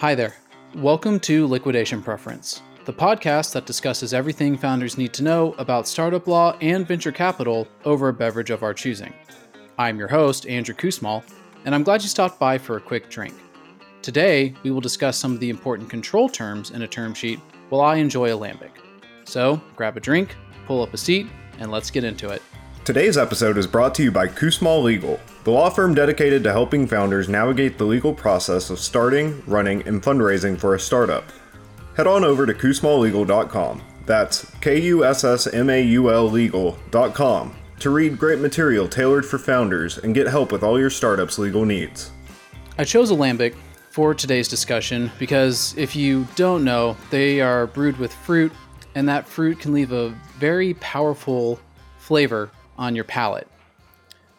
Hi 0.00 0.14
there. 0.14 0.34
Welcome 0.76 1.20
to 1.20 1.46
Liquidation 1.46 2.02
Preference, 2.02 2.62
the 2.86 2.92
podcast 2.92 3.52
that 3.52 3.66
discusses 3.66 4.14
everything 4.14 4.56
founders 4.56 4.96
need 4.96 5.12
to 5.12 5.22
know 5.22 5.54
about 5.58 5.86
startup 5.86 6.26
law 6.26 6.56
and 6.62 6.88
venture 6.88 7.12
capital 7.12 7.68
over 7.84 8.08
a 8.08 8.12
beverage 8.14 8.48
of 8.48 8.62
our 8.62 8.72
choosing. 8.72 9.12
I'm 9.76 9.98
your 9.98 10.08
host, 10.08 10.46
Andrew 10.46 10.74
Kussmaul, 10.74 11.22
and 11.66 11.74
I'm 11.74 11.82
glad 11.82 12.00
you 12.00 12.08
stopped 12.08 12.40
by 12.40 12.56
for 12.56 12.78
a 12.78 12.80
quick 12.80 13.10
drink. 13.10 13.34
Today, 14.00 14.54
we 14.62 14.70
will 14.70 14.80
discuss 14.80 15.18
some 15.18 15.34
of 15.34 15.40
the 15.40 15.50
important 15.50 15.90
control 15.90 16.30
terms 16.30 16.70
in 16.70 16.80
a 16.80 16.88
term 16.88 17.12
sheet 17.12 17.38
while 17.68 17.82
I 17.82 17.96
enjoy 17.96 18.32
a 18.32 18.38
lambic. 18.38 18.70
So, 19.24 19.60
grab 19.76 19.98
a 19.98 20.00
drink, 20.00 20.34
pull 20.66 20.82
up 20.82 20.94
a 20.94 20.96
seat, 20.96 21.26
and 21.58 21.70
let's 21.70 21.90
get 21.90 22.04
into 22.04 22.30
it. 22.30 22.40
Today's 22.82 23.18
episode 23.18 23.58
is 23.58 23.66
brought 23.66 23.94
to 23.96 24.02
you 24.02 24.10
by 24.10 24.26
Kussmaul 24.26 24.82
Legal, 24.82 25.20
the 25.44 25.50
law 25.50 25.68
firm 25.68 25.94
dedicated 25.94 26.42
to 26.44 26.50
helping 26.50 26.86
founders 26.86 27.28
navigate 27.28 27.76
the 27.76 27.84
legal 27.84 28.14
process 28.14 28.70
of 28.70 28.78
starting, 28.78 29.42
running, 29.46 29.86
and 29.86 30.02
fundraising 30.02 30.58
for 30.58 30.74
a 30.74 30.80
startup. 30.80 31.24
Head 31.94 32.06
on 32.06 32.24
over 32.24 32.46
to 32.46 32.54
kussmaullegal.com. 32.54 33.82
That's 34.06 34.50
K 34.62 34.80
U 34.80 35.04
S 35.04 35.24
S 35.24 35.46
M 35.46 35.68
A 35.68 35.82
U 35.82 36.10
L 36.10 36.30
legal.com 36.30 37.54
to 37.80 37.90
read 37.90 38.18
great 38.18 38.38
material 38.38 38.88
tailored 38.88 39.26
for 39.26 39.38
founders 39.38 39.98
and 39.98 40.14
get 40.14 40.26
help 40.26 40.50
with 40.50 40.62
all 40.62 40.80
your 40.80 40.90
startup's 40.90 41.38
legal 41.38 41.66
needs. 41.66 42.10
I 42.78 42.84
chose 42.84 43.10
a 43.10 43.14
lambic 43.14 43.54
for 43.90 44.14
today's 44.14 44.48
discussion 44.48 45.12
because 45.18 45.74
if 45.76 45.94
you 45.94 46.26
don't 46.34 46.64
know, 46.64 46.96
they 47.10 47.42
are 47.42 47.66
brewed 47.66 47.98
with 47.98 48.14
fruit, 48.14 48.52
and 48.94 49.06
that 49.06 49.28
fruit 49.28 49.60
can 49.60 49.74
leave 49.74 49.92
a 49.92 50.08
very 50.38 50.72
powerful 50.74 51.60
flavor 51.98 52.50
on 52.80 52.96
your 52.96 53.04
palate. 53.04 53.46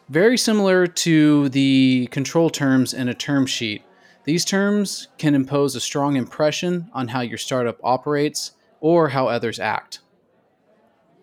Very 0.09 0.37
similar 0.37 0.87
to 0.87 1.47
the 1.49 2.09
control 2.11 2.49
terms 2.49 2.93
in 2.93 3.07
a 3.07 3.13
term 3.13 3.45
sheet, 3.45 3.83
these 4.25 4.43
terms 4.43 5.07
can 5.17 5.33
impose 5.33 5.75
a 5.75 5.79
strong 5.79 6.17
impression 6.17 6.89
on 6.93 7.07
how 7.07 7.21
your 7.21 7.37
startup 7.37 7.79
operates 7.83 8.51
or 8.81 9.09
how 9.09 9.27
others 9.27 9.59
act. 9.59 9.99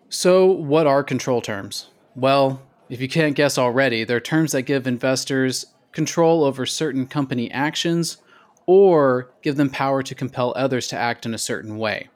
So, 0.09 0.47
what 0.47 0.87
are 0.87 1.03
control 1.03 1.41
terms? 1.41 1.89
Well, 2.15 2.63
if 2.89 2.99
you 2.99 3.07
can't 3.07 3.35
guess 3.35 3.59
already, 3.59 4.03
they're 4.03 4.19
terms 4.19 4.53
that 4.53 4.63
give 4.63 4.87
investors 4.87 5.67
control 5.91 6.43
over 6.43 6.65
certain 6.65 7.05
company 7.05 7.51
actions 7.51 8.17
or 8.65 9.31
give 9.43 9.55
them 9.55 9.69
power 9.69 10.01
to 10.01 10.15
compel 10.15 10.53
others 10.55 10.87
to 10.87 10.97
act 10.97 11.25
in 11.25 11.33
a 11.33 11.37
certain 11.37 11.77
way. 11.77 12.09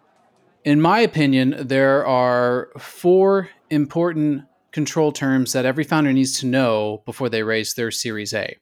In 0.63 0.81
my 0.81 0.99
opinion, 0.99 1.55
there 1.59 2.05
are 2.05 2.69
four 2.79 3.49
important 3.69 4.45
control 4.73 5.11
terms 5.11 5.53
that 5.53 5.65
every 5.65 5.83
founder 5.83 6.11
needs 6.11 6.39
to 6.39 6.47
know 6.47 7.03
before 7.05 7.29
they 7.29 7.43
raise 7.43 7.75
their 7.75 7.91
Series 7.91 8.33
A. 8.33 8.57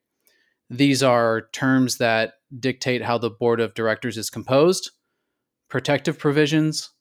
These 0.70 1.02
are 1.02 1.50
terms 1.52 1.98
that 1.98 2.34
dictate 2.58 3.04
how 3.04 3.18
the 3.18 3.30
board 3.30 3.60
of 3.60 3.74
directors 3.74 4.18
is 4.18 4.30
composed, 4.30 4.92
protective 5.70 6.20
provisions, 6.20 6.92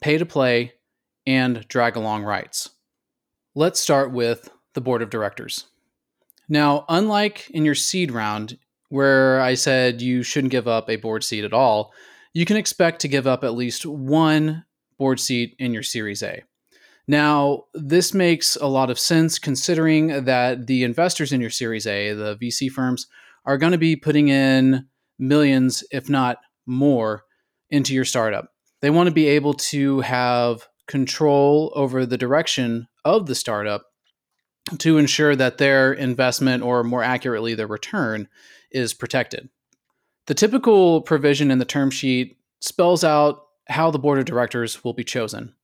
pay 0.00 0.18
to 0.18 0.24
play, 0.24 0.72
and 1.26 1.66
drag 1.68 1.96
along 1.96 2.24
rights. 2.24 2.70
Let's 3.54 3.80
start 3.80 4.12
with 4.12 4.48
the 4.74 4.80
board 4.80 5.02
of 5.02 5.10
directors. 5.10 5.66
Now, 6.48 6.84
unlike 6.88 7.50
in 7.50 7.64
your 7.64 7.74
seed 7.74 8.10
round, 8.12 8.58
where 8.88 9.40
I 9.40 9.54
said 9.54 10.02
you 10.02 10.22
shouldn't 10.22 10.50
give 10.50 10.68
up 10.68 10.88
a 10.88 10.96
board 10.96 11.24
seat 11.24 11.44
at 11.44 11.52
all, 11.52 11.92
you 12.32 12.44
can 12.44 12.56
expect 12.56 13.00
to 13.00 13.08
give 13.08 13.26
up 13.26 13.42
at 13.42 13.54
least 13.54 13.86
one 13.86 14.64
board 14.98 15.18
seat 15.20 15.56
in 15.58 15.72
your 15.72 15.82
Series 15.82 16.22
A. 16.22 16.42
Now, 17.06 17.64
this 17.74 18.14
makes 18.14 18.56
a 18.56 18.66
lot 18.66 18.90
of 18.90 18.98
sense 18.98 19.38
considering 19.38 20.24
that 20.24 20.66
the 20.66 20.84
investors 20.84 21.32
in 21.32 21.40
your 21.40 21.50
Series 21.50 21.86
A, 21.86 22.12
the 22.14 22.36
VC 22.36 22.70
firms, 22.70 23.06
are 23.44 23.58
going 23.58 23.72
to 23.72 23.78
be 23.78 23.94
putting 23.94 24.28
in 24.28 24.86
millions, 25.18 25.84
if 25.90 26.08
not 26.08 26.38
more, 26.66 27.24
into 27.70 27.94
your 27.94 28.06
startup. 28.06 28.48
They 28.80 28.90
want 28.90 29.08
to 29.08 29.14
be 29.14 29.26
able 29.28 29.54
to 29.54 30.00
have 30.00 30.66
control 30.86 31.72
over 31.74 32.06
the 32.06 32.18
direction 32.18 32.88
of 33.04 33.26
the 33.26 33.34
startup 33.34 33.82
to 34.78 34.96
ensure 34.96 35.36
that 35.36 35.58
their 35.58 35.92
investment, 35.92 36.62
or 36.62 36.82
more 36.82 37.02
accurately, 37.02 37.54
their 37.54 37.66
return, 37.66 38.28
is 38.70 38.94
protected. 38.94 39.50
The 40.26 40.34
typical 40.34 41.02
provision 41.02 41.50
in 41.50 41.58
the 41.58 41.66
term 41.66 41.90
sheet 41.90 42.38
spells 42.60 43.04
out 43.04 43.42
how 43.68 43.90
the 43.90 43.98
board 43.98 44.18
of 44.18 44.24
directors 44.24 44.82
will 44.82 44.94
be 44.94 45.04
chosen. 45.04 45.54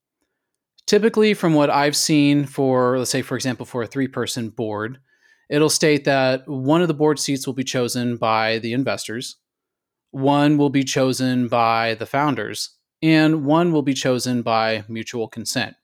Typically, 0.87 1.35
from 1.35 1.55
what 1.55 1.71
I've 1.71 1.97
seen 1.97 2.47
for, 2.47 2.99
let's 2.99 3.11
say, 3.11 3.23
for 3.23 3.37
example, 3.37 3.67
for 3.67 3.83
a 3.83 3.87
three 3.87 4.09
person 4.09 4.49
board, 4.49 4.99
it'll 5.49 5.71
state 5.71 6.05
that 6.05 6.49
one 6.49 6.83
of 6.83 6.89
the 6.89 6.95
board 6.95 7.19
seats 7.19 7.47
will 7.47 7.55
be 7.55 7.65
chosen 7.65 8.17
by 8.17 8.59
the 8.59 8.73
investors, 8.73 9.37
one 10.11 10.59
will 10.59 10.71
be 10.71 10.83
chosen 10.83 11.49
by 11.49 11.95
the 11.95 12.07
founders, 12.07 12.77
and 13.03 13.45
one 13.45 13.73
will 13.73 13.83
be 13.83 13.95
chosen 13.95 14.43
by 14.43 14.85
mutual 14.89 15.29
consent. 15.29 15.77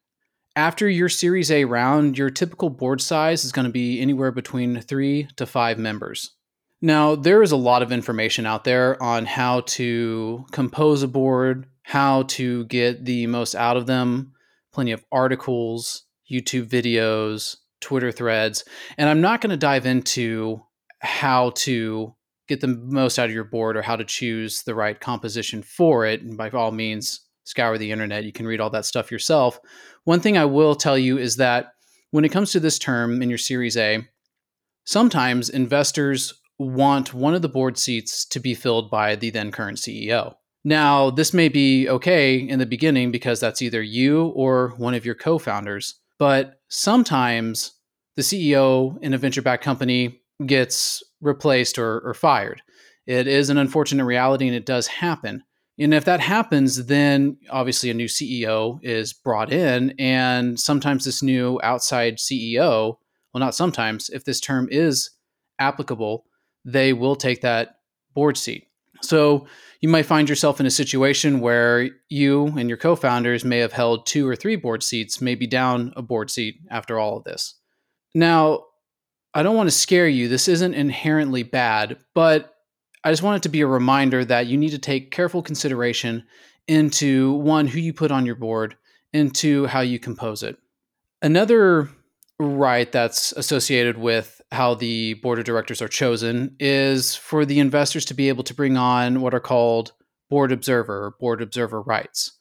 After 0.57 0.89
your 0.89 1.11
Series 1.11 1.51
A 1.51 1.67
round, 1.67 2.17
your 2.17 2.31
typical 2.31 2.71
board 2.71 3.01
size 3.01 3.45
is 3.45 3.53
going 3.53 3.67
to 3.67 3.73
be 3.73 4.01
anywhere 4.01 4.33
between 4.33 4.81
three 4.81 5.29
to 5.37 5.47
five 5.47 5.79
members. 5.79 6.33
Now, 6.81 7.15
there 7.15 7.43
is 7.43 7.53
a 7.53 7.57
lot 7.57 7.83
of 7.83 7.93
information 7.93 8.47
out 8.47 8.65
there 8.65 9.01
on 9.03 9.27
how 9.27 9.61
to 9.61 10.47
compose 10.53 11.03
a 11.03 11.09
board, 11.09 11.67
how 11.83 12.23
to 12.25 12.65
get 12.67 13.05
the 13.05 13.27
most 13.27 13.55
out 13.55 13.77
of 13.77 13.87
them, 13.87 14.33
plenty 14.77 14.93
of 14.93 15.03
articles, 15.11 16.05
YouTube 16.31 16.69
videos, 16.69 17.57
Twitter 17.81 18.13
threads. 18.13 18.63
And 18.99 19.09
I'm 19.09 19.23
not 19.23 19.41
going 19.41 19.51
to 19.51 19.57
dive 19.57 19.87
into 19.87 20.61
how 21.01 21.53
to 21.57 22.15
get 22.47 22.61
the 22.61 22.69
most 22.69 23.19
out 23.19 23.31
of 23.31 23.35
your 23.35 23.45
board 23.45 23.79
or 23.79 23.81
how 23.81 23.97
to 23.97 24.05
choose 24.05 24.65
the 24.65 24.75
right 24.75 25.01
composition 25.01 25.63
for 25.63 26.05
it. 26.05 26.21
And 26.21 26.37
by 26.37 26.51
all 26.51 26.73
means, 26.73 27.23
scour 27.45 27.79
the 27.79 27.91
internet. 27.91 28.25
You 28.25 28.33
can 28.33 28.47
read 28.47 28.61
all 28.61 28.69
that 28.69 28.85
stuff 28.85 29.11
yourself. 29.11 29.59
One 30.05 30.21
thing 30.21 30.37
I 30.37 30.45
will 30.45 30.75
tell 30.75 30.99
you 30.99 31.17
is 31.17 31.37
that 31.37 31.73
when 32.11 32.27
it 32.27 32.33
comes 32.33 32.53
to 32.53 32.61
this 32.61 32.79
term 32.79 33.23
in 33.23 33.31
your 33.31 33.39
Series 33.39 33.79
A, 33.79 34.07
sometimes 34.85 35.49
investors 35.49 36.35
want 36.59 37.15
one 37.15 37.35
of 37.35 37.41
the 37.41 37.49
board 37.49 37.79
seats 37.79 38.27
to 38.27 38.41
be 38.41 38.55
filled 38.55 38.91
by 38.91 39.17
the 39.17 39.31
then 39.31 39.53
current 39.53 39.79
CEO. 39.79 40.35
Now, 40.67 41.11
this 41.11 41.33
may 41.33 41.49
be 41.49 41.89
okay 41.89 42.35
in 42.35 42.59
the 42.59 42.67
beginning 42.67 43.13
because 43.13 43.39
that's 43.39 43.63
either 43.63 43.81
you 43.81 44.27
or 44.35 44.75
one 44.79 44.95
of 44.95 45.07
your 45.07 45.15
co 45.15 45.39
founders, 45.39 46.01
but 46.19 46.61
sometimes 46.67 47.75
the 48.17 48.23
CEO 48.23 48.99
in 49.01 49.15
a 49.15 49.19
venture 49.19 49.43
backed 49.43 49.63
company 49.63 50.23
gets 50.45 51.05
replaced 51.21 51.79
or, 51.79 52.01
or, 52.01 52.15
fired. 52.15 52.63
It 53.07 53.29
is 53.29 53.49
an 53.49 53.59
unfortunate 53.59 54.07
reality 54.07 54.49
and 54.49 54.57
it 54.57 54.67
does 54.67 54.89
happen. 54.89 55.45
And 55.79 55.95
if 55.95 56.05
that 56.05 56.19
happens, 56.19 56.87
then 56.87 57.37
obviously 57.49 57.91
a 57.91 57.95
new 57.95 58.09
CEO 58.09 58.81
is 58.83 59.13
brought 59.13 59.53
in, 59.53 59.95
and 60.01 60.59
sometimes 60.59 61.05
this 61.05 61.23
new 61.23 61.61
outside 61.63 62.17
CEO, 62.17 62.97
well, 63.33 63.39
not 63.39 63.55
sometimes, 63.55 64.11
if 64.11 64.25
this 64.25 64.41
term 64.41 64.67
is 64.73 65.11
applicable, 65.61 66.25
they 66.65 66.93
will 66.93 67.15
take 67.15 67.43
that 67.43 67.77
board 68.15 68.37
seat. 68.37 68.67
So 69.03 69.47
you 69.81 69.89
might 69.89 70.07
find 70.07 70.29
yourself 70.29 70.61
in 70.61 70.67
a 70.67 70.71
situation 70.71 71.41
where 71.41 71.91
you 72.09 72.47
and 72.59 72.69
your 72.69 72.79
co 72.79 72.97
founders 72.97 73.45
may 73.45 73.59
have 73.59 73.73
held 73.73 74.07
two 74.07 74.27
or 74.27 74.37
three 74.37 74.57
board 74.57 74.83
seats, 74.83 75.21
maybe 75.21 75.47
down 75.47 75.93
a 75.97 76.03
board 76.03 76.31
seat 76.31 76.57
after 76.71 76.99
all 76.99 77.17
of 77.17 77.25
this. 77.25 77.55
Now, 78.15 78.65
I 79.35 79.43
don't 79.43 79.57
want 79.57 79.69
to 79.69 79.77
scare 79.77 80.09
you. 80.09 80.29
This 80.29 80.49
isn't 80.49 80.75
inherently 80.75 81.43
bad, 81.43 81.99
but 82.15 82.55
I 83.05 83.13
just 83.13 83.23
want 83.23 83.37
it 83.37 83.43
to 83.43 83.51
be 83.51 83.61
a 83.61 83.67
reminder 83.67 84.25
that 84.25 84.47
you 84.47 84.57
need 84.57 84.71
to 84.71 84.79
take 84.79 85.11
careful 85.11 85.43
consideration 85.43 86.25
into 86.67 87.35
one, 87.35 87.67
who 87.67 87.79
you 87.79 87.93
put 87.93 88.11
on 88.11 88.27
your 88.27 88.35
board, 88.35 88.77
into 89.13 89.67
how 89.67 89.81
you 89.81 89.99
compose 89.99 90.43
it. 90.43 90.57
Another 91.23 91.91
right 92.39 92.91
that's 92.91 93.33
associated 93.33 93.99
with 93.99 94.36
how 94.53 94.75
the 94.75 95.15
board 95.15 95.39
of 95.39 95.45
directors 95.45 95.83
are 95.83 95.89
chosen 95.89 96.55
is 96.59 97.15
for 97.15 97.45
the 97.45 97.59
investors 97.59 98.05
to 98.07 98.15
be 98.15 98.29
able 98.29 98.45
to 98.45 98.55
bring 98.55 98.77
on 98.77 99.21
what 99.21 99.35
are 99.35 99.41
called 99.41 99.93
board 100.31 100.53
observer 100.53 101.07
or 101.07 101.15
board 101.19 101.43
observer 101.43 101.83
rights. 101.83 102.33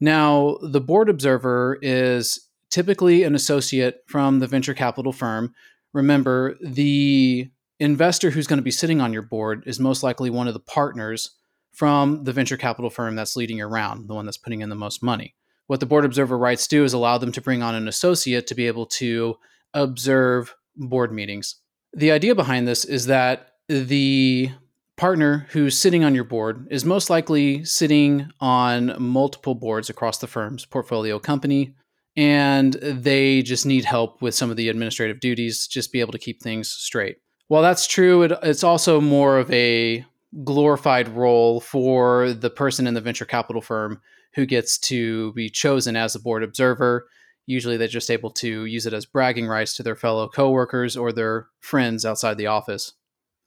Now, 0.00 0.58
the 0.62 0.80
board 0.80 1.08
observer 1.08 1.78
is 1.82 2.48
typically 2.70 3.22
an 3.22 3.34
associate 3.34 4.02
from 4.06 4.38
the 4.38 4.46
venture 4.46 4.74
capital 4.74 5.12
firm. 5.12 5.54
Remember, 5.92 6.56
the 6.62 7.50
investor 7.80 8.30
who's 8.30 8.46
going 8.46 8.58
to 8.58 8.62
be 8.62 8.70
sitting 8.70 9.00
on 9.00 9.12
your 9.12 9.22
board 9.22 9.62
is 9.66 9.80
most 9.80 10.02
likely 10.02 10.30
one 10.30 10.48
of 10.48 10.54
the 10.54 10.60
partners 10.60 11.30
from 11.72 12.24
the 12.24 12.32
venture 12.32 12.56
capital 12.56 12.90
firm 12.90 13.14
that's 13.14 13.36
leading 13.36 13.56
your 13.56 13.68
round, 13.68 14.08
the 14.08 14.14
one 14.14 14.24
that's 14.24 14.36
putting 14.36 14.60
in 14.60 14.68
the 14.68 14.74
most 14.74 15.02
money 15.02 15.34
what 15.68 15.80
the 15.80 15.86
board 15.86 16.04
observer 16.04 16.36
rights 16.36 16.66
do 16.66 16.82
is 16.82 16.92
allow 16.92 17.18
them 17.18 17.30
to 17.30 17.40
bring 17.40 17.62
on 17.62 17.74
an 17.74 17.86
associate 17.86 18.46
to 18.48 18.54
be 18.54 18.66
able 18.66 18.86
to 18.86 19.36
observe 19.74 20.54
board 20.78 21.12
meetings. 21.12 21.56
The 21.92 22.12
idea 22.12 22.34
behind 22.34 22.66
this 22.68 22.84
is 22.84 23.06
that 23.06 23.54
the 23.68 24.50
partner 24.96 25.46
who's 25.50 25.76
sitting 25.76 26.04
on 26.04 26.14
your 26.14 26.24
board 26.24 26.66
is 26.70 26.84
most 26.84 27.10
likely 27.10 27.64
sitting 27.64 28.30
on 28.40 28.94
multiple 29.00 29.54
boards 29.54 29.90
across 29.90 30.18
the 30.18 30.26
firm's 30.26 30.64
portfolio 30.64 31.18
company 31.18 31.74
and 32.16 32.72
they 32.74 33.42
just 33.42 33.64
need 33.64 33.84
help 33.84 34.20
with 34.20 34.34
some 34.34 34.50
of 34.50 34.56
the 34.56 34.68
administrative 34.68 35.20
duties 35.20 35.68
just 35.68 35.92
be 35.92 36.00
able 36.00 36.10
to 36.10 36.18
keep 36.18 36.42
things 36.42 36.68
straight 36.68 37.18
while 37.46 37.62
that's 37.62 37.86
true 37.86 38.22
it, 38.22 38.32
it's 38.42 38.64
also 38.64 39.00
more 39.00 39.38
of 39.38 39.48
a 39.52 40.04
glorified 40.44 41.08
role 41.08 41.60
for 41.60 42.32
the 42.32 42.50
person 42.50 42.86
in 42.86 42.94
the 42.94 43.00
venture 43.00 43.24
capital 43.24 43.62
firm 43.62 44.00
who 44.34 44.46
gets 44.46 44.78
to 44.78 45.32
be 45.32 45.48
chosen 45.48 45.96
as 45.96 46.14
a 46.14 46.20
board 46.20 46.42
observer. 46.42 47.08
Usually 47.48 47.78
they're 47.78 47.88
just 47.88 48.10
able 48.10 48.30
to 48.32 48.66
use 48.66 48.84
it 48.84 48.92
as 48.92 49.06
bragging 49.06 49.46
rights 49.46 49.74
to 49.76 49.82
their 49.82 49.96
fellow 49.96 50.28
coworkers 50.28 50.98
or 50.98 51.12
their 51.12 51.46
friends 51.60 52.04
outside 52.04 52.36
the 52.36 52.46
office. 52.46 52.92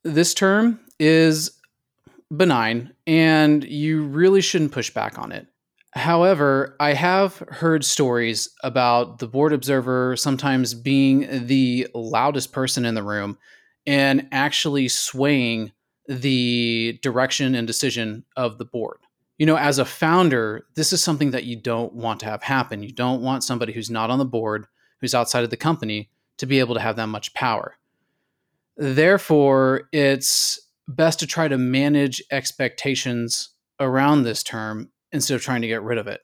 This 0.04 0.34
term 0.34 0.80
is 1.00 1.52
benign 2.36 2.94
and 3.06 3.64
you 3.64 4.02
really 4.02 4.42
shouldn't 4.42 4.72
push 4.72 4.90
back 4.90 5.20
on 5.20 5.32
it. 5.32 5.46
However, 5.94 6.76
I 6.80 6.94
have 6.94 7.44
heard 7.50 7.86
stories 7.86 8.50
about 8.64 9.20
the 9.20 9.28
board 9.28 9.54
observer 9.54 10.16
sometimes 10.16 10.74
being 10.74 11.46
the 11.46 11.88
loudest 11.94 12.52
person 12.52 12.86
in 12.86 12.96
the 12.96 13.04
room 13.04 13.38
and 13.86 14.28
actually 14.32 14.88
swaying 14.88 15.74
the 16.08 16.98
direction 17.04 17.54
and 17.54 17.68
decision 17.68 18.26
of 18.36 18.58
the 18.58 18.66
board. 18.66 18.98
You 19.42 19.48
know, 19.48 19.58
as 19.58 19.80
a 19.80 19.86
founder, 19.86 20.68
this 20.76 20.94
is 20.94 21.04
something 21.04 21.32
that 21.32 21.46
you 21.46 21.56
don't 21.56 21.94
want 21.94 22.20
to 22.20 22.28
have 22.28 22.44
happen. 22.44 22.84
You 22.84 22.92
don't 22.92 23.24
want 23.24 23.44
somebody 23.44 23.74
who's 23.74 23.90
not 23.90 24.12
on 24.12 24.20
the 24.20 24.24
board, 24.24 24.68
who's 25.00 25.16
outside 25.16 25.44
of 25.44 25.50
the 25.50 25.58
company, 25.58 26.12
to 26.38 26.46
be 26.46 26.60
able 26.60 26.76
to 26.76 26.80
have 26.80 26.96
that 26.98 27.08
much 27.08 27.34
power. 27.34 27.76
Therefore, 28.78 29.90
it's 29.92 30.60
best 30.88 31.18
to 31.22 31.26
try 31.26 31.48
to 31.48 31.58
manage 31.58 32.22
expectations 32.30 33.50
around 33.80 34.22
this 34.22 34.44
term 34.44 34.92
instead 35.12 35.34
of 35.34 35.42
trying 35.42 35.64
to 35.64 35.68
get 35.68 35.82
rid 35.82 35.98
of 35.98 36.06
it. 36.06 36.22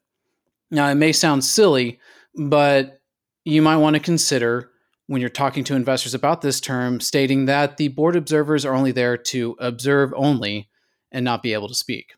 Now, 0.69 0.87
it 0.87 0.93
may 0.93 1.11
sound 1.11 1.43
silly, 1.43 1.99
but 2.35 3.01
you 3.45 3.63
might 3.63 3.77
want 3.77 3.95
to 3.95 3.99
consider 3.99 4.69
when 5.07 5.21
you're 5.21 5.31
talking 5.31 5.63
to 5.63 5.75
investors 5.75 6.13
about 6.13 6.43
this 6.43 6.61
term, 6.61 6.99
stating 6.99 7.45
that 7.45 7.77
the 7.77 7.87
board 7.87 8.15
observers 8.15 8.63
are 8.63 8.75
only 8.75 8.91
there 8.91 9.17
to 9.17 9.55
observe 9.57 10.13
only 10.15 10.69
and 11.11 11.25
not 11.25 11.41
be 11.41 11.53
able 11.53 11.67
to 11.67 11.73
speak. 11.73 12.13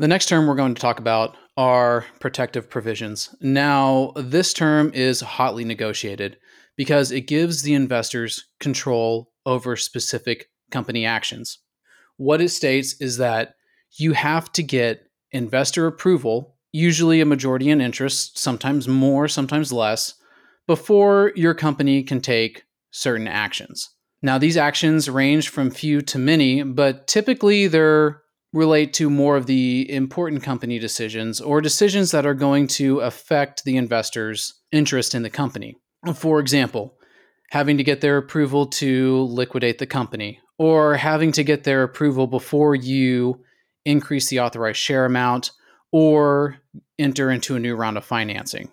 The 0.00 0.06
next 0.08 0.26
term 0.26 0.46
we're 0.46 0.54
going 0.54 0.76
to 0.76 0.80
talk 0.80 1.00
about 1.00 1.36
are 1.56 2.06
protective 2.20 2.70
provisions. 2.70 3.34
Now, 3.40 4.12
this 4.14 4.52
term 4.52 4.92
is 4.94 5.20
hotly 5.20 5.64
negotiated 5.64 6.38
because 6.76 7.10
it 7.10 7.22
gives 7.22 7.62
the 7.62 7.74
investors 7.74 8.46
control 8.60 9.32
over 9.44 9.74
specific 9.74 10.50
company 10.70 11.04
actions. 11.04 11.58
What 12.16 12.40
it 12.40 12.50
states 12.50 12.94
is 13.00 13.16
that 13.16 13.56
you 13.96 14.12
have 14.12 14.52
to 14.52 14.62
get 14.62 15.08
investor 15.32 15.88
approval, 15.88 16.56
usually 16.70 17.20
a 17.20 17.26
majority 17.26 17.68
in 17.68 17.80
interest, 17.80 18.38
sometimes 18.38 18.86
more, 18.86 19.26
sometimes 19.26 19.72
less, 19.72 20.14
before 20.68 21.32
your 21.34 21.54
company 21.54 22.04
can 22.04 22.20
take 22.20 22.62
certain 22.92 23.26
actions. 23.26 23.90
Now, 24.22 24.38
these 24.38 24.56
actions 24.56 25.10
range 25.10 25.48
from 25.48 25.72
few 25.72 26.02
to 26.02 26.18
many, 26.18 26.62
but 26.62 27.08
typically 27.08 27.66
they're 27.66 28.22
relate 28.52 28.94
to 28.94 29.10
more 29.10 29.36
of 29.36 29.46
the 29.46 29.90
important 29.90 30.42
company 30.42 30.78
decisions 30.78 31.40
or 31.40 31.60
decisions 31.60 32.10
that 32.12 32.26
are 32.26 32.34
going 32.34 32.66
to 32.66 33.00
affect 33.00 33.64
the 33.64 33.76
investor's 33.76 34.54
interest 34.72 35.14
in 35.14 35.22
the 35.22 35.30
company. 35.30 35.76
For 36.14 36.40
example, 36.40 36.94
having 37.50 37.76
to 37.76 37.84
get 37.84 38.00
their 38.00 38.16
approval 38.16 38.66
to 38.66 39.22
liquidate 39.24 39.78
the 39.78 39.86
company 39.86 40.40
or 40.58 40.96
having 40.96 41.32
to 41.32 41.44
get 41.44 41.64
their 41.64 41.82
approval 41.82 42.26
before 42.26 42.74
you 42.74 43.42
increase 43.84 44.28
the 44.28 44.40
authorized 44.40 44.78
share 44.78 45.04
amount 45.04 45.50
or 45.92 46.56
enter 46.98 47.30
into 47.30 47.56
a 47.56 47.60
new 47.60 47.74
round 47.74 47.96
of 47.96 48.04
financing 48.04 48.70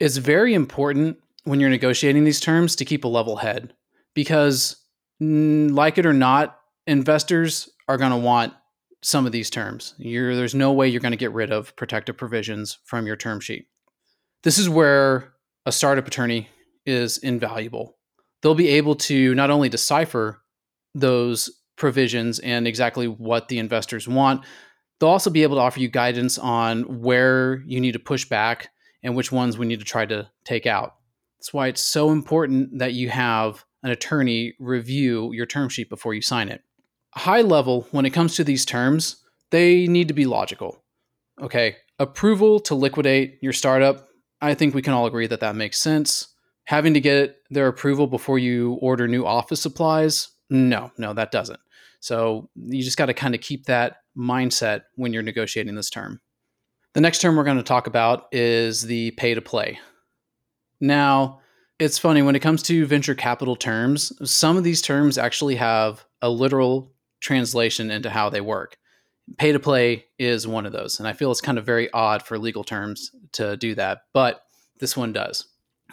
it's 0.00 0.16
very 0.16 0.54
important 0.54 1.18
when 1.44 1.60
you're 1.60 1.70
negotiating 1.70 2.24
these 2.24 2.40
terms 2.40 2.76
to 2.76 2.84
keep 2.84 3.04
a 3.04 3.08
level 3.08 3.36
head 3.36 3.72
because, 4.14 4.76
like 5.20 5.98
it 5.98 6.06
or 6.06 6.12
not, 6.12 6.58
investors 6.86 7.70
are 7.88 7.96
going 7.96 8.10
to 8.10 8.16
want 8.16 8.54
some 9.04 9.26
of 9.26 9.32
these 9.32 9.50
terms. 9.50 9.94
You're, 9.98 10.34
there's 10.34 10.54
no 10.54 10.72
way 10.72 10.88
you're 10.88 11.00
going 11.00 11.12
to 11.12 11.16
get 11.16 11.32
rid 11.32 11.52
of 11.52 11.76
protective 11.76 12.16
provisions 12.16 12.78
from 12.84 13.06
your 13.06 13.16
term 13.16 13.38
sheet. 13.38 13.66
This 14.42 14.58
is 14.58 14.68
where 14.68 15.34
a 15.66 15.72
startup 15.72 16.06
attorney 16.06 16.48
is 16.86 17.18
invaluable. 17.18 17.98
They'll 18.42 18.54
be 18.54 18.68
able 18.68 18.94
to 18.96 19.34
not 19.34 19.50
only 19.50 19.68
decipher 19.68 20.42
those 20.94 21.50
provisions 21.76 22.38
and 22.38 22.66
exactly 22.66 23.06
what 23.06 23.48
the 23.48 23.58
investors 23.58 24.08
want, 24.08 24.44
they'll 24.98 25.10
also 25.10 25.30
be 25.30 25.42
able 25.42 25.56
to 25.56 25.62
offer 25.62 25.80
you 25.80 25.88
guidance 25.88 26.38
on 26.38 27.02
where 27.02 27.62
you 27.66 27.80
need 27.80 27.92
to 27.92 27.98
push 27.98 28.24
back 28.24 28.70
and 29.02 29.14
which 29.14 29.30
ones 29.30 29.58
we 29.58 29.66
need 29.66 29.80
to 29.80 29.84
try 29.84 30.06
to 30.06 30.30
take 30.44 30.66
out. 30.66 30.94
That's 31.38 31.52
why 31.52 31.68
it's 31.68 31.82
so 31.82 32.10
important 32.10 32.78
that 32.78 32.94
you 32.94 33.10
have 33.10 33.64
an 33.82 33.90
attorney 33.90 34.54
review 34.58 35.32
your 35.34 35.44
term 35.44 35.68
sheet 35.68 35.90
before 35.90 36.14
you 36.14 36.22
sign 36.22 36.48
it. 36.48 36.62
High 37.16 37.42
level, 37.42 37.86
when 37.90 38.06
it 38.06 38.10
comes 38.10 38.34
to 38.36 38.44
these 38.44 38.64
terms, 38.64 39.24
they 39.50 39.86
need 39.86 40.08
to 40.08 40.14
be 40.14 40.26
logical. 40.26 40.82
Okay, 41.40 41.76
approval 41.98 42.60
to 42.60 42.74
liquidate 42.74 43.38
your 43.40 43.52
startup, 43.52 44.08
I 44.40 44.54
think 44.54 44.74
we 44.74 44.82
can 44.82 44.92
all 44.92 45.06
agree 45.06 45.26
that 45.26 45.40
that 45.40 45.56
makes 45.56 45.78
sense. 45.78 46.28
Having 46.64 46.94
to 46.94 47.00
get 47.00 47.36
their 47.50 47.68
approval 47.68 48.06
before 48.06 48.38
you 48.38 48.74
order 48.80 49.06
new 49.06 49.24
office 49.24 49.60
supplies, 49.60 50.28
no, 50.50 50.90
no, 50.98 51.12
that 51.14 51.30
doesn't. 51.30 51.60
So 52.00 52.50
you 52.54 52.82
just 52.82 52.98
got 52.98 53.06
to 53.06 53.14
kind 53.14 53.34
of 53.34 53.40
keep 53.40 53.66
that 53.66 53.96
mindset 54.16 54.82
when 54.96 55.12
you're 55.12 55.22
negotiating 55.22 55.74
this 55.74 55.90
term. 55.90 56.20
The 56.94 57.00
next 57.00 57.20
term 57.20 57.36
we're 57.36 57.44
going 57.44 57.56
to 57.56 57.62
talk 57.62 57.86
about 57.86 58.26
is 58.30 58.82
the 58.82 59.10
pay 59.12 59.34
to 59.34 59.40
play. 59.40 59.78
Now, 60.80 61.40
it's 61.78 61.98
funny 61.98 62.22
when 62.22 62.36
it 62.36 62.40
comes 62.40 62.62
to 62.64 62.86
venture 62.86 63.14
capital 63.14 63.56
terms, 63.56 64.12
some 64.30 64.56
of 64.56 64.64
these 64.64 64.82
terms 64.82 65.18
actually 65.18 65.56
have 65.56 66.04
a 66.22 66.28
literal 66.28 66.93
translation 67.24 67.90
into 67.90 68.10
how 68.10 68.28
they 68.30 68.40
work. 68.40 68.76
Pay 69.38 69.52
to 69.52 69.58
play 69.58 70.04
is 70.18 70.46
one 70.46 70.66
of 70.66 70.72
those, 70.72 70.98
and 70.98 71.08
I 71.08 71.14
feel 71.14 71.30
it's 71.30 71.40
kind 71.40 71.58
of 71.58 71.64
very 71.64 71.90
odd 71.92 72.22
for 72.22 72.38
legal 72.38 72.62
terms 72.62 73.10
to 73.32 73.56
do 73.56 73.74
that, 73.74 74.02
but 74.12 74.42
this 74.80 74.96
one 74.96 75.12
does. 75.12 75.46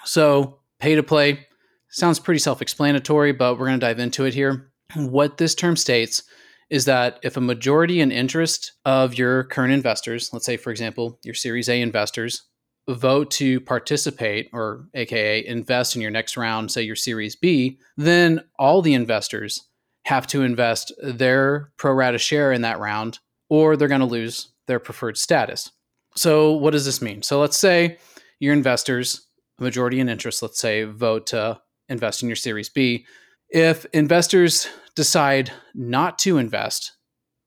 So, 0.03 0.59
pay 0.79 0.95
to 0.95 1.03
play 1.03 1.47
sounds 1.89 2.19
pretty 2.19 2.39
self 2.39 2.61
explanatory, 2.61 3.31
but 3.31 3.57
we're 3.57 3.67
going 3.67 3.79
to 3.79 3.85
dive 3.85 3.99
into 3.99 4.25
it 4.25 4.33
here. 4.33 4.71
What 4.95 5.37
this 5.37 5.55
term 5.55 5.77
states 5.77 6.23
is 6.69 6.85
that 6.85 7.19
if 7.21 7.37
a 7.37 7.41
majority 7.41 8.01
in 8.01 8.11
interest 8.11 8.73
of 8.85 9.13
your 9.13 9.43
current 9.45 9.73
investors, 9.73 10.29
let's 10.33 10.45
say, 10.45 10.57
for 10.57 10.71
example, 10.71 11.19
your 11.23 11.33
Series 11.33 11.69
A 11.69 11.81
investors, 11.81 12.43
vote 12.89 13.29
to 13.31 13.59
participate 13.61 14.49
or 14.53 14.87
AKA 14.93 15.45
invest 15.45 15.95
in 15.95 16.01
your 16.01 16.11
next 16.11 16.35
round, 16.35 16.71
say 16.71 16.81
your 16.81 16.95
Series 16.95 17.35
B, 17.35 17.79
then 17.97 18.41
all 18.57 18.81
the 18.81 18.93
investors 18.93 19.67
have 20.11 20.27
to 20.27 20.43
invest 20.43 20.91
their 21.01 21.71
pro 21.77 21.93
rata 21.93 22.17
share 22.17 22.51
in 22.51 22.63
that 22.63 22.79
round 22.79 23.19
or 23.49 23.77
they're 23.77 23.87
going 23.87 24.01
to 24.01 24.05
lose 24.05 24.49
their 24.67 24.77
preferred 24.77 25.17
status. 25.17 25.71
So, 26.17 26.51
what 26.51 26.71
does 26.71 26.83
this 26.83 27.01
mean? 27.01 27.23
So, 27.23 27.39
let's 27.39 27.57
say 27.57 27.97
your 28.37 28.51
investors, 28.51 29.25
majority 29.57 30.01
in 30.01 30.09
interest, 30.09 30.41
let's 30.41 30.59
say, 30.59 30.83
vote 30.83 31.27
to 31.27 31.61
invest 31.87 32.23
in 32.23 32.27
your 32.27 32.35
Series 32.35 32.67
B. 32.67 33.05
If 33.49 33.85
investors 33.93 34.67
decide 34.97 35.53
not 35.73 36.19
to 36.19 36.37
invest 36.37 36.91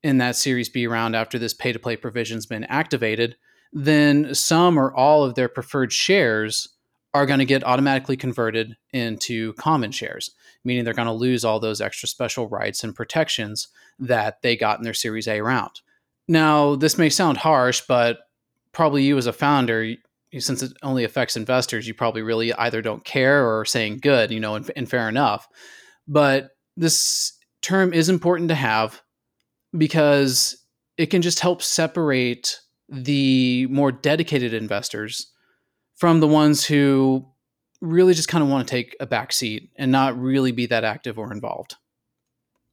in 0.01 0.17
that 0.17 0.35
Series 0.35 0.69
B 0.69 0.87
round 0.87 1.15
after 1.15 1.37
this 1.37 1.53
pay 1.53 1.71
to 1.71 1.77
play 1.77 1.95
provision's 1.95 2.47
been 2.47 2.63
activated, 2.63 3.35
then 3.73 4.33
some 4.33 4.79
or 4.79 4.91
all 4.91 5.23
of 5.23 5.35
their 5.35 5.49
preferred 5.49 5.93
shares 5.93 6.67
are 7.15 7.25
going 7.25 7.39
to 7.39 7.45
get 7.45 7.63
automatically 7.63 8.17
converted 8.17 8.75
into 8.91 9.53
common 9.53 9.89
shares, 9.89 10.31
meaning 10.65 10.83
they're 10.83 10.93
going 10.93 11.07
to 11.07 11.13
lose 11.13 11.45
all 11.45 11.61
those 11.61 11.79
extra 11.79 12.09
special 12.09 12.49
rights 12.49 12.83
and 12.83 12.93
protections 12.93 13.69
that 13.97 14.41
they 14.41 14.57
got 14.57 14.79
in 14.79 14.83
their 14.83 14.93
Series 14.93 15.25
A 15.25 15.39
round. 15.39 15.79
Now, 16.27 16.75
this 16.75 16.97
may 16.97 17.07
sound 17.07 17.37
harsh, 17.37 17.81
but 17.87 18.19
probably 18.73 19.03
you 19.03 19.17
as 19.17 19.27
a 19.27 19.31
founder, 19.31 19.93
since 20.37 20.61
it 20.61 20.73
only 20.83 21.05
affects 21.05 21.37
investors, 21.37 21.87
you 21.87 21.93
probably 21.93 22.21
really 22.21 22.51
either 22.55 22.81
don't 22.81 23.05
care 23.05 23.45
or 23.45 23.61
are 23.61 23.65
saying 23.65 23.99
good, 23.99 24.29
you 24.29 24.41
know, 24.41 24.55
and, 24.55 24.69
and 24.75 24.89
fair 24.89 25.07
enough. 25.07 25.47
But 26.09 26.49
this 26.75 27.31
term 27.61 27.93
is 27.93 28.09
important 28.09 28.49
to 28.49 28.55
have 28.55 29.01
because 29.77 30.57
it 30.97 31.05
can 31.05 31.21
just 31.21 31.39
help 31.39 31.61
separate 31.61 32.59
the 32.89 33.67
more 33.67 33.93
dedicated 33.93 34.53
investors 34.53 35.31
from 35.95 36.19
the 36.19 36.27
ones 36.27 36.65
who 36.65 37.25
really 37.81 38.13
just 38.13 38.27
kind 38.27 38.43
of 38.43 38.49
want 38.49 38.67
to 38.67 38.71
take 38.71 38.95
a 38.99 39.05
back 39.05 39.31
seat 39.31 39.71
and 39.77 39.91
not 39.91 40.19
really 40.19 40.51
be 40.51 40.65
that 40.67 40.83
active 40.83 41.17
or 41.17 41.31
involved. 41.31 41.75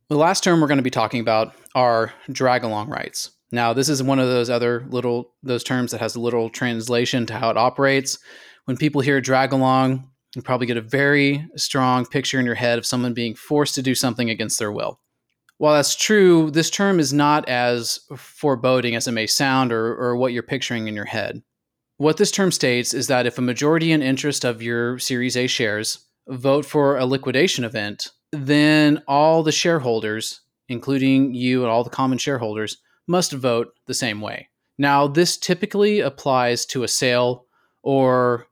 The 0.08 0.16
last 0.16 0.44
term 0.44 0.60
we're 0.60 0.68
going 0.68 0.78
to 0.78 0.82
be 0.82 0.90
talking 0.90 1.20
about 1.20 1.54
are 1.74 2.12
drag 2.30 2.64
along 2.64 2.88
rights. 2.88 3.30
Now, 3.50 3.72
this 3.72 3.88
is 3.88 4.02
one 4.02 4.18
of 4.18 4.28
those 4.28 4.50
other 4.50 4.86
little 4.88 5.34
those 5.42 5.62
terms 5.62 5.90
that 5.92 6.00
has 6.00 6.14
a 6.14 6.20
little 6.20 6.48
translation 6.50 7.26
to 7.26 7.38
how 7.38 7.50
it 7.50 7.56
operates. 7.56 8.18
When 8.64 8.76
people 8.76 9.00
hear 9.00 9.20
drag 9.20 9.52
along, 9.52 10.08
you 10.34 10.42
probably 10.42 10.66
get 10.66 10.78
a 10.78 10.82
very 10.82 11.46
strong 11.56 12.06
picture 12.06 12.40
in 12.40 12.46
your 12.46 12.54
head 12.54 12.78
of 12.78 12.86
someone 12.86 13.12
being 13.12 13.34
forced 13.34 13.74
to 13.74 13.82
do 13.82 13.94
something 13.94 14.30
against 14.30 14.58
their 14.58 14.72
will. 14.72 15.00
While 15.58 15.74
that's 15.74 15.94
true, 15.94 16.50
this 16.50 16.70
term 16.70 16.98
is 16.98 17.12
not 17.12 17.48
as 17.48 18.00
foreboding 18.16 18.96
as 18.96 19.06
it 19.06 19.12
may 19.12 19.26
sound 19.26 19.72
or, 19.72 19.94
or 19.94 20.16
what 20.16 20.32
you're 20.32 20.42
picturing 20.42 20.88
in 20.88 20.94
your 20.94 21.04
head. 21.04 21.42
What 22.02 22.16
this 22.16 22.32
term 22.32 22.50
states 22.50 22.94
is 22.94 23.06
that 23.06 23.26
if 23.26 23.38
a 23.38 23.42
majority 23.42 23.92
in 23.92 24.02
interest 24.02 24.44
of 24.44 24.60
your 24.60 24.98
Series 24.98 25.36
A 25.36 25.46
shares 25.46 26.04
vote 26.26 26.66
for 26.66 26.98
a 26.98 27.06
liquidation 27.06 27.62
event, 27.62 28.10
then 28.32 29.04
all 29.06 29.44
the 29.44 29.52
shareholders 29.52 30.40
including 30.68 31.32
you 31.32 31.62
and 31.62 31.70
all 31.70 31.84
the 31.84 31.90
common 31.90 32.18
shareholders, 32.18 32.78
must 33.06 33.32
vote 33.32 33.72
the 33.86 33.94
same 33.94 34.20
way. 34.20 34.48
Now, 34.78 35.06
this 35.06 35.36
typically 35.36 36.00
applies 36.00 36.66
to 36.66 36.82
a 36.82 36.88
sale 36.88 37.46
or 37.84 38.48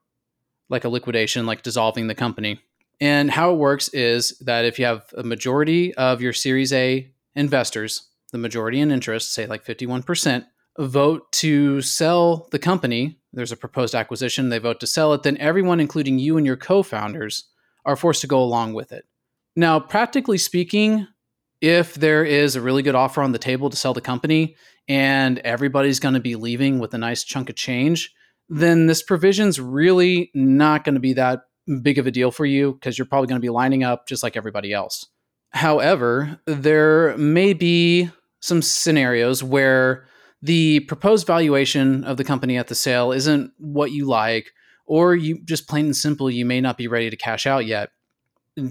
like 0.68 0.84
a 0.84 0.88
liquidation, 0.88 1.46
like 1.46 1.62
dissolving 1.62 2.06
the 2.06 2.14
company. 2.14 2.60
And 3.00 3.32
how 3.32 3.52
it 3.52 3.56
works 3.56 3.88
is 3.88 4.38
that 4.38 4.64
if 4.64 4.78
you 4.78 4.84
have 4.84 5.12
a 5.16 5.24
majority 5.24 5.92
of 5.94 6.22
your 6.22 6.32
Series 6.32 6.72
A 6.72 7.10
investors, 7.34 8.08
the 8.30 8.38
majority 8.38 8.78
in 8.78 8.92
interest, 8.92 9.32
say 9.32 9.46
like 9.46 9.64
51%, 9.64 10.46
vote 10.78 11.32
to 11.32 11.80
sell 11.82 12.48
the 12.52 12.58
company, 12.58 13.19
there's 13.32 13.52
a 13.52 13.56
proposed 13.56 13.94
acquisition, 13.94 14.48
they 14.48 14.58
vote 14.58 14.80
to 14.80 14.86
sell 14.86 15.12
it, 15.12 15.22
then 15.22 15.36
everyone, 15.38 15.80
including 15.80 16.18
you 16.18 16.36
and 16.36 16.46
your 16.46 16.56
co 16.56 16.82
founders, 16.82 17.48
are 17.84 17.96
forced 17.96 18.20
to 18.22 18.26
go 18.26 18.42
along 18.42 18.74
with 18.74 18.92
it. 18.92 19.04
Now, 19.56 19.80
practically 19.80 20.38
speaking, 20.38 21.06
if 21.60 21.94
there 21.94 22.24
is 22.24 22.56
a 22.56 22.60
really 22.60 22.82
good 22.82 22.94
offer 22.94 23.22
on 23.22 23.32
the 23.32 23.38
table 23.38 23.70
to 23.70 23.76
sell 23.76 23.94
the 23.94 24.00
company 24.00 24.56
and 24.88 25.38
everybody's 25.40 26.00
going 26.00 26.14
to 26.14 26.20
be 26.20 26.36
leaving 26.36 26.78
with 26.78 26.94
a 26.94 26.98
nice 26.98 27.22
chunk 27.24 27.50
of 27.50 27.56
change, 27.56 28.12
then 28.48 28.86
this 28.86 29.02
provision's 29.02 29.60
really 29.60 30.30
not 30.34 30.84
going 30.84 30.94
to 30.94 31.00
be 31.00 31.12
that 31.12 31.42
big 31.82 31.98
of 31.98 32.06
a 32.06 32.10
deal 32.10 32.30
for 32.30 32.46
you 32.46 32.72
because 32.74 32.98
you're 32.98 33.06
probably 33.06 33.28
going 33.28 33.40
to 33.40 33.44
be 33.44 33.50
lining 33.50 33.84
up 33.84 34.08
just 34.08 34.22
like 34.22 34.36
everybody 34.36 34.72
else. 34.72 35.06
However, 35.50 36.40
there 36.46 37.16
may 37.16 37.52
be 37.52 38.10
some 38.40 38.62
scenarios 38.62 39.42
where 39.42 40.06
the 40.42 40.80
proposed 40.80 41.26
valuation 41.26 42.04
of 42.04 42.16
the 42.16 42.24
company 42.24 42.56
at 42.56 42.68
the 42.68 42.74
sale 42.74 43.12
isn't 43.12 43.52
what 43.58 43.92
you 43.92 44.06
like, 44.06 44.52
or 44.86 45.14
you 45.14 45.40
just 45.44 45.68
plain 45.68 45.86
and 45.86 45.96
simple, 45.96 46.30
you 46.30 46.44
may 46.44 46.60
not 46.60 46.78
be 46.78 46.88
ready 46.88 47.10
to 47.10 47.16
cash 47.16 47.46
out 47.46 47.66
yet. 47.66 47.90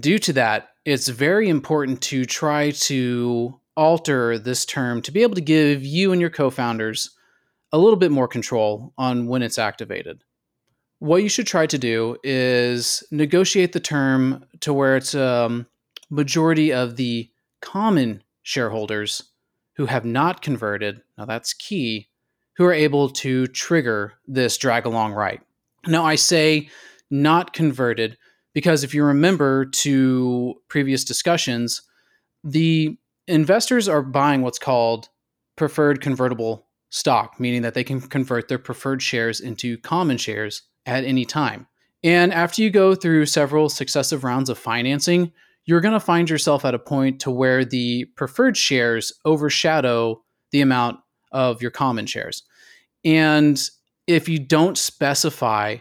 Due 0.00 0.18
to 0.18 0.32
that, 0.34 0.70
it's 0.84 1.08
very 1.08 1.48
important 1.48 2.00
to 2.02 2.24
try 2.24 2.70
to 2.72 3.60
alter 3.76 4.38
this 4.38 4.64
term 4.64 5.00
to 5.02 5.12
be 5.12 5.22
able 5.22 5.34
to 5.34 5.40
give 5.40 5.84
you 5.84 6.12
and 6.12 6.20
your 6.20 6.30
co 6.30 6.50
founders 6.50 7.16
a 7.72 7.78
little 7.78 7.98
bit 7.98 8.10
more 8.10 8.28
control 8.28 8.92
on 8.98 9.26
when 9.26 9.42
it's 9.42 9.58
activated. 9.58 10.22
What 10.98 11.22
you 11.22 11.28
should 11.28 11.46
try 11.46 11.66
to 11.66 11.78
do 11.78 12.16
is 12.22 13.02
negotiate 13.10 13.72
the 13.72 13.80
term 13.80 14.44
to 14.60 14.74
where 14.74 14.96
it's 14.96 15.14
a 15.14 15.46
um, 15.46 15.66
majority 16.10 16.72
of 16.72 16.96
the 16.96 17.30
common 17.62 18.22
shareholders 18.42 19.29
who 19.80 19.86
have 19.86 20.04
not 20.04 20.42
converted, 20.42 21.00
now 21.16 21.24
that's 21.24 21.54
key, 21.54 22.10
who 22.58 22.66
are 22.66 22.72
able 22.74 23.08
to 23.08 23.46
trigger 23.46 24.12
this 24.28 24.58
drag 24.58 24.84
along 24.84 25.14
right. 25.14 25.40
Now, 25.86 26.04
I 26.04 26.16
say 26.16 26.68
not 27.10 27.54
converted 27.54 28.18
because 28.52 28.84
if 28.84 28.92
you 28.92 29.02
remember 29.02 29.64
to 29.64 30.56
previous 30.68 31.02
discussions, 31.02 31.80
the 32.44 32.98
investors 33.26 33.88
are 33.88 34.02
buying 34.02 34.42
what's 34.42 34.58
called 34.58 35.08
preferred 35.56 36.02
convertible 36.02 36.66
stock, 36.90 37.40
meaning 37.40 37.62
that 37.62 37.72
they 37.72 37.82
can 37.82 38.02
convert 38.02 38.48
their 38.48 38.58
preferred 38.58 39.00
shares 39.00 39.40
into 39.40 39.78
common 39.78 40.18
shares 40.18 40.60
at 40.84 41.04
any 41.04 41.24
time. 41.24 41.66
And 42.04 42.34
after 42.34 42.60
you 42.60 42.68
go 42.68 42.94
through 42.94 43.24
several 43.24 43.70
successive 43.70 44.24
rounds 44.24 44.50
of 44.50 44.58
financing, 44.58 45.32
you're 45.64 45.80
going 45.80 45.94
to 45.94 46.00
find 46.00 46.28
yourself 46.28 46.64
at 46.64 46.74
a 46.74 46.78
point 46.78 47.20
to 47.20 47.30
where 47.30 47.64
the 47.64 48.06
preferred 48.16 48.56
shares 48.56 49.12
overshadow 49.24 50.22
the 50.50 50.60
amount 50.60 50.98
of 51.32 51.62
your 51.62 51.70
common 51.70 52.06
shares. 52.06 52.42
And 53.04 53.60
if 54.06 54.28
you 54.28 54.38
don't 54.38 54.76
specify 54.76 55.76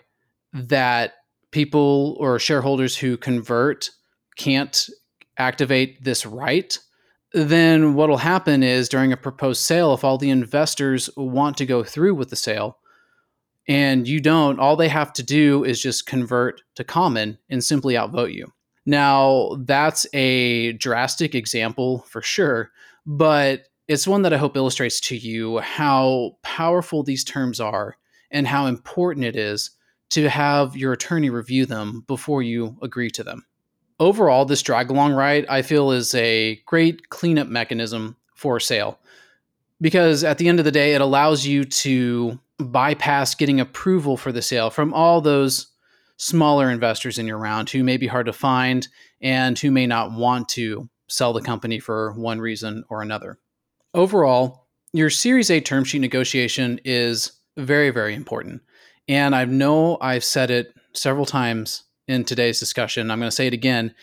that 0.53 1.13
people 1.51 2.15
or 2.19 2.39
shareholders 2.39 2.95
who 2.95 3.17
convert 3.17 3.89
can't 4.37 4.89
activate 5.37 6.03
this 6.03 6.25
right, 6.25 6.77
then 7.33 7.93
what'll 7.93 8.17
happen 8.17 8.63
is 8.63 8.89
during 8.89 9.11
a 9.11 9.17
proposed 9.17 9.61
sale, 9.61 9.93
if 9.93 10.03
all 10.03 10.17
the 10.17 10.29
investors 10.29 11.09
want 11.15 11.57
to 11.57 11.65
go 11.65 11.83
through 11.83 12.15
with 12.15 12.29
the 12.29 12.35
sale 12.35 12.77
and 13.67 14.07
you 14.07 14.19
don't, 14.19 14.59
all 14.59 14.75
they 14.75 14.87
have 14.87 15.13
to 15.13 15.23
do 15.23 15.63
is 15.63 15.81
just 15.81 16.07
convert 16.07 16.61
to 16.75 16.83
common 16.83 17.37
and 17.49 17.63
simply 17.63 17.95
outvote 17.95 18.31
you. 18.31 18.51
Now, 18.89 19.55
that's 19.59 20.07
a 20.15 20.71
drastic 20.73 21.35
example 21.35 21.99
for 22.07 22.23
sure, 22.23 22.71
but 23.05 23.67
it's 23.87 24.07
one 24.07 24.23
that 24.23 24.33
I 24.33 24.37
hope 24.37 24.57
illustrates 24.57 24.99
to 25.01 25.15
you 25.15 25.59
how 25.59 26.37
powerful 26.41 27.03
these 27.03 27.23
terms 27.23 27.59
are 27.59 27.97
and 28.31 28.47
how 28.47 28.65
important 28.65 29.27
it 29.27 29.35
is 29.35 29.69
to 30.09 30.27
have 30.27 30.75
your 30.75 30.91
attorney 30.91 31.29
review 31.29 31.67
them 31.67 32.03
before 32.07 32.41
you 32.41 32.77
agree 32.81 33.11
to 33.11 33.23
them. 33.23 33.45
Overall, 33.99 34.45
this 34.45 34.63
drag 34.63 34.89
along 34.89 35.13
right, 35.13 35.45
I 35.47 35.61
feel, 35.61 35.91
is 35.91 36.15
a 36.15 36.59
great 36.65 37.09
cleanup 37.09 37.47
mechanism 37.47 38.17
for 38.33 38.59
sale 38.59 38.97
because 39.79 40.23
at 40.23 40.39
the 40.39 40.47
end 40.47 40.57
of 40.57 40.65
the 40.65 40.71
day, 40.71 40.95
it 40.95 41.01
allows 41.01 41.45
you 41.45 41.63
to 41.63 42.39
bypass 42.57 43.35
getting 43.35 43.59
approval 43.59 44.17
for 44.17 44.31
the 44.31 44.41
sale 44.41 44.71
from 44.71 44.95
all 44.95 45.21
those 45.21 45.67
smaller 46.19 46.69
investors 46.69 47.17
in 47.17 47.25
your 47.25 47.37
round 47.37 47.69
who 47.69 47.83
may 47.83 47.97
be 47.97 48.05
hard 48.05 48.25
to 48.27 48.33
find 48.33 48.87
and 49.21 49.57
who 49.57 49.71
may 49.71 49.87
not 49.87 50.11
want 50.11 50.49
to 50.49 50.87
sell 51.07 51.33
the 51.33 51.41
company 51.41 51.79
for 51.79 52.13
one 52.13 52.39
reason 52.39 52.83
or 52.89 53.01
another. 53.01 53.39
Overall, 53.93 54.67
your 54.93 55.09
Series 55.09 55.49
A 55.49 55.61
term 55.61 55.83
sheet 55.83 55.99
negotiation 55.99 56.79
is 56.83 57.31
very, 57.57 57.89
very 57.89 58.13
important. 58.13 58.61
And 59.07 59.33
I 59.33 59.45
know 59.45 59.97
I've 60.01 60.23
said 60.23 60.51
it 60.51 60.73
several 60.93 61.25
times 61.25 61.83
in 62.07 62.25
today's 62.25 62.59
discussion. 62.59 63.09
I'm 63.09 63.19
going 63.19 63.29
to 63.29 63.35
say 63.35 63.47
it 63.47 63.53
again. 63.53 63.95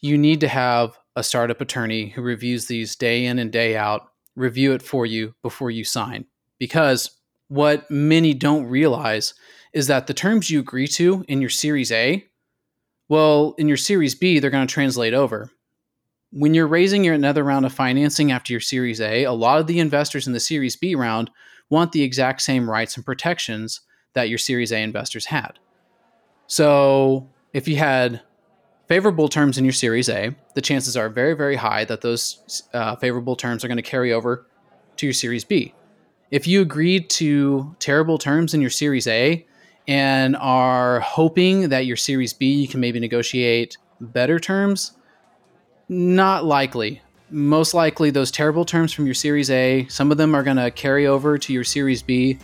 You 0.00 0.16
need 0.16 0.40
to 0.40 0.48
have 0.48 0.96
a 1.16 1.22
startup 1.22 1.60
attorney 1.60 2.08
who 2.08 2.22
reviews 2.22 2.66
these 2.66 2.96
day 2.96 3.26
in 3.26 3.38
and 3.38 3.50
day 3.50 3.76
out, 3.76 4.08
review 4.36 4.72
it 4.72 4.82
for 4.82 5.04
you 5.04 5.34
before 5.42 5.70
you 5.70 5.84
sign. 5.84 6.26
Because 6.58 7.10
what 7.48 7.90
many 7.90 8.34
don't 8.34 8.66
realize 8.66 9.34
is 9.72 9.86
that 9.86 10.06
the 10.06 10.14
terms 10.14 10.50
you 10.50 10.60
agree 10.60 10.88
to 10.88 11.24
in 11.28 11.40
your 11.40 11.50
Series 11.50 11.92
A, 11.92 12.24
well, 13.08 13.54
in 13.58 13.68
your 13.68 13.76
Series 13.76 14.14
B, 14.14 14.38
they're 14.38 14.50
going 14.50 14.66
to 14.66 14.72
translate 14.72 15.14
over. 15.14 15.50
When 16.32 16.54
you're 16.54 16.66
raising 16.66 17.02
your 17.04 17.14
another 17.14 17.42
round 17.42 17.66
of 17.66 17.72
financing 17.72 18.30
after 18.30 18.52
your 18.52 18.60
Series 18.60 19.00
A, 19.00 19.24
a 19.24 19.32
lot 19.32 19.60
of 19.60 19.66
the 19.66 19.80
investors 19.80 20.26
in 20.26 20.32
the 20.32 20.40
Series 20.40 20.76
B 20.76 20.94
round 20.94 21.30
want 21.68 21.92
the 21.92 22.02
exact 22.02 22.42
same 22.42 22.70
rights 22.70 22.96
and 22.96 23.04
protections 23.04 23.80
that 24.14 24.28
your 24.28 24.38
Series 24.38 24.72
A 24.72 24.78
investors 24.80 25.26
had. 25.26 25.58
So 26.46 27.28
if 27.52 27.68
you 27.68 27.76
had 27.76 28.22
favorable 28.88 29.28
terms 29.28 29.56
in 29.56 29.64
your 29.64 29.72
Series 29.72 30.08
A, 30.08 30.34
the 30.54 30.60
chances 30.60 30.96
are 30.96 31.08
very, 31.08 31.34
very 31.34 31.56
high 31.56 31.84
that 31.84 32.00
those 32.00 32.64
uh, 32.74 32.96
favorable 32.96 33.36
terms 33.36 33.64
are 33.64 33.68
going 33.68 33.76
to 33.76 33.82
carry 33.82 34.12
over 34.12 34.46
to 34.96 35.06
your 35.06 35.12
Series 35.12 35.44
B. 35.44 35.74
If 36.30 36.46
you 36.46 36.60
agreed 36.60 37.08
to 37.10 37.74
terrible 37.78 38.18
terms 38.18 38.54
in 38.54 38.60
your 38.60 38.70
Series 38.70 39.06
A 39.06 39.46
and 39.90 40.36
are 40.36 41.00
hoping 41.00 41.68
that 41.68 41.84
your 41.84 41.96
Series 41.96 42.32
B 42.32 42.46
you 42.46 42.68
can 42.68 42.78
maybe 42.78 43.00
negotiate 43.00 43.76
better 44.00 44.38
terms, 44.38 44.92
not 45.88 46.44
likely. 46.44 47.02
Most 47.28 47.74
likely, 47.74 48.10
those 48.10 48.30
terrible 48.30 48.64
terms 48.64 48.92
from 48.92 49.04
your 49.04 49.14
Series 49.14 49.50
A, 49.50 49.88
some 49.88 50.12
of 50.12 50.16
them 50.16 50.32
are 50.32 50.44
going 50.44 50.58
to 50.58 50.70
carry 50.70 51.08
over 51.08 51.36
to 51.38 51.52
your 51.52 51.64
Series 51.64 52.04
B, 52.04 52.38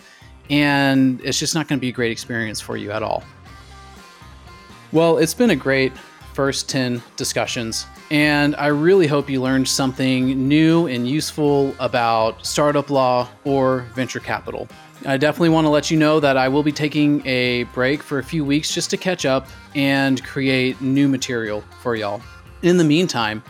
and 0.51 1.21
it's 1.23 1.39
just 1.39 1.55
not 1.55 1.69
going 1.69 1.79
to 1.79 1.81
be 1.81 1.91
a 1.91 1.93
great 1.93 2.11
experience 2.11 2.61
for 2.61 2.77
you 2.77 2.91
at 2.91 3.05
all. 3.05 3.23
Well, 4.91 5.19
it's 5.19 5.35
been 5.35 5.51
a 5.51 5.57
great 5.57 5.93
first 6.35 6.69
10 6.69 7.01
discussions, 7.17 7.87
and 8.11 8.57
I 8.57 8.67
really 8.67 9.07
hope 9.07 9.31
you 9.31 9.41
learned 9.41 9.69
something 9.69 10.49
new 10.49 10.89
and 10.89 11.09
useful 11.09 11.77
about 11.79 12.45
startup 12.45 12.91
law 12.91 13.29
or 13.45 13.83
venture 13.95 14.21
capital. 14.21 14.67
I 15.05 15.17
definitely 15.17 15.51
want 15.51 15.67
to 15.67 15.71
let 15.71 15.91
you 15.91 15.97
know 15.97 16.21
that 16.21 16.37
I 16.37 16.49
will 16.49 16.63
be 16.63 16.73
taking 16.73 17.27
a 17.27 17.65
break 17.65 18.03
for 18.03 18.19
a 18.19 18.25
few 18.25 18.45
weeks 18.45 18.75
just 18.75 18.91
to 18.91 18.97
catch 18.97 19.27
up 19.27 19.49
and 19.75 20.23
create 20.25 20.81
new 20.81 21.09
material 21.09 21.63
for 21.81 21.97
y'all. 21.97 22.23
In 22.63 22.77
the 22.77 22.85
meantime, 22.85 23.43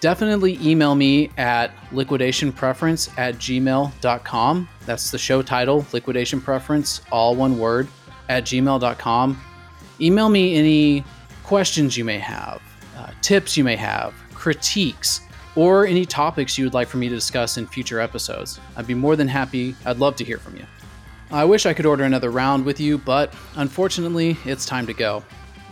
definitely 0.00 0.58
email 0.60 0.94
me 0.94 1.30
at 1.38 1.70
liquidationpreference 1.92 3.16
at 3.16 3.36
gmail.com. 3.36 4.68
That's 4.84 5.10
the 5.10 5.18
show 5.18 5.42
title, 5.42 5.86
Liquidation 5.92 6.40
Preference, 6.40 7.00
all 7.12 7.36
one 7.36 7.58
word, 7.58 7.86
at 8.28 8.44
gmail.com 8.44 9.40
email 10.02 10.28
me 10.28 10.56
any 10.56 11.04
questions 11.44 11.96
you 11.96 12.04
may 12.04 12.18
have, 12.18 12.60
uh, 12.98 13.10
tips 13.22 13.56
you 13.56 13.64
may 13.64 13.76
have, 13.76 14.14
critiques, 14.34 15.20
or 15.56 15.86
any 15.86 16.04
topics 16.04 16.56
you 16.56 16.64
would 16.64 16.74
like 16.74 16.88
for 16.88 16.96
me 16.96 17.08
to 17.08 17.14
discuss 17.14 17.58
in 17.58 17.66
future 17.66 18.00
episodes. 18.00 18.60
I'd 18.76 18.86
be 18.86 18.94
more 18.94 19.16
than 19.16 19.28
happy. 19.28 19.74
I'd 19.84 19.98
love 19.98 20.16
to 20.16 20.24
hear 20.24 20.38
from 20.38 20.56
you. 20.56 20.64
I 21.30 21.44
wish 21.44 21.66
I 21.66 21.72
could 21.72 21.86
order 21.86 22.04
another 22.04 22.30
round 22.30 22.64
with 22.64 22.78
you, 22.78 22.98
but 22.98 23.34
unfortunately, 23.56 24.36
it's 24.44 24.66
time 24.66 24.86
to 24.86 24.92
go. 24.92 25.24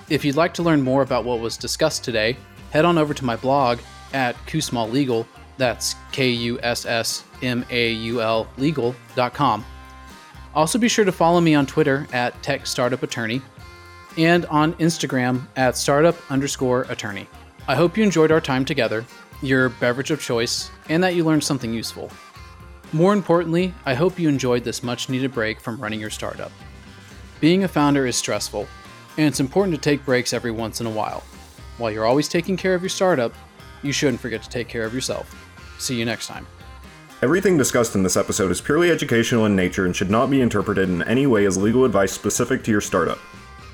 If 0.09 0.25
you'd 0.25 0.37
like 0.37 0.55
to 0.55 0.63
learn 0.63 0.83
more 0.83 1.03
about 1.03 1.25
what 1.25 1.41
was 1.41 1.57
discussed 1.57 2.03
today, 2.03 2.37
head 2.71 2.85
on 2.85 2.99
over 2.99 3.15
to 3.15 3.25
my 3.25 3.37
blog 3.37 3.79
at 4.13 4.35
Kussmaul 4.47 4.91
Legal. 4.91 5.27
That's 5.57 5.95
K 6.13 6.31
U 6.31 6.59
S 6.63 6.87
S 6.87 7.25
M 7.43 7.65
A 7.71 7.93
U 7.93 8.21
L 8.23 8.49
legal.com. 8.57 9.65
Also, 10.55 10.79
be 10.79 10.89
sure 10.89 11.05
to 11.05 11.13
follow 11.13 11.41
me 11.41 11.55
on 11.55 11.67
Twitter 11.67 12.07
at 12.13 12.43
Tech 12.43 12.67
Startup 12.67 13.03
Attorney 13.03 13.41
and 14.17 14.47
on 14.47 14.75
Instagram 14.75 15.47
at 15.57 15.77
startup 15.77 16.17
underscore 16.31 16.83
attorney. 16.89 17.29
I 17.69 17.77
hope 17.77 17.97
you 17.97 18.03
enjoyed 18.03 18.33
our 18.33 18.41
time 18.41 18.65
together. 18.65 19.05
Your 19.43 19.69
beverage 19.69 20.11
of 20.11 20.21
choice, 20.21 20.71
and 20.89 21.03
that 21.03 21.15
you 21.15 21.25
learned 21.25 21.45
something 21.45 21.73
useful. 21.73 22.11
More 22.93 23.13
importantly, 23.13 23.73
I 23.87 23.95
hope 23.95 24.19
you 24.19 24.29
enjoyed 24.29 24.65
this 24.65 24.83
much 24.83 25.09
needed 25.09 25.33
break 25.33 25.61
from 25.61 25.81
running 25.81 26.01
your 26.01 26.11
startup. 26.11 26.51
Being 27.41 27.65
a 27.65 27.69
founder 27.69 28.07
is 28.07 28.17
stressful, 28.17 28.67
and 29.17 29.27
it's 29.27 29.41
important 29.41 29.75
to 29.75 29.81
take 29.81 30.05
breaks 30.05 30.33
every 30.33 30.51
once 30.51 30.81
in 30.81 30.87
a 30.87 30.91
while. 30.91 31.23
While 31.79 31.91
you're 31.91 32.05
always 32.05 32.29
taking 32.29 32.57
care 32.57 32.75
of 32.75 32.83
your 32.83 32.91
startup, 32.91 33.33
you 33.83 33.93
shouldn't 33.93 34.21
forget 34.21 34.43
to 34.43 34.51
take 34.51 34.69
care 34.69 34.85
of 34.85 34.93
yourself. 34.93 35.35
See 35.79 35.95
you 35.95 36.05
next 36.05 36.27
time. 36.27 36.47
Everything 37.23 37.57
discussed 37.57 37.95
in 37.95 38.03
this 38.03 38.17
episode 38.17 38.51
is 38.51 38.61
purely 38.61 38.91
educational 38.91 39.47
in 39.47 39.55
nature 39.55 39.87
and 39.87 39.95
should 39.95 40.11
not 40.11 40.31
be 40.31 40.41
interpreted 40.41 40.89
in 40.89 41.03
any 41.03 41.27
way 41.27 41.45
as 41.47 41.57
legal 41.57 41.85
advice 41.85 42.13
specific 42.13 42.65
to 42.65 42.71
your 42.71 42.81
startup. 42.81 43.19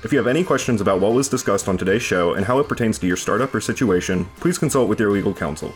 If 0.03 0.11
you 0.11 0.19
have 0.19 0.27
any 0.27 0.43
questions 0.43 0.79
about 0.79 1.01
what 1.01 1.13
was 1.13 1.27
discussed 1.27 1.67
on 1.67 1.75
today's 1.75 2.03
show 2.03 2.35
and 2.35 2.45
how 2.45 2.59
it 2.59 2.69
pertains 2.69 2.99
to 2.99 3.07
your 3.07 3.17
startup 3.17 3.53
or 3.55 3.59
situation, 3.59 4.25
please 4.35 4.59
consult 4.59 4.89
with 4.89 4.99
your 4.99 5.09
legal 5.09 5.33
counsel. 5.33 5.73